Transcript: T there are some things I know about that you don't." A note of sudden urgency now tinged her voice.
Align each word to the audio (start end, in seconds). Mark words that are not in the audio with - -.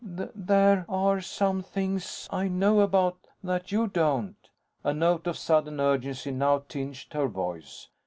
T 0.03 0.23
there 0.33 0.83
are 0.89 1.21
some 1.21 1.61
things 1.61 2.27
I 2.31 2.47
know 2.47 2.79
about 2.79 3.19
that 3.43 3.71
you 3.71 3.85
don't." 3.85 4.35
A 4.83 4.95
note 4.95 5.27
of 5.27 5.37
sudden 5.37 5.79
urgency 5.79 6.31
now 6.31 6.63
tinged 6.67 7.05
her 7.13 7.27
voice. 7.27 7.87